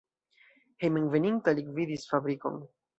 [0.85, 2.63] Hejmenveninta li gvidis fabrikon.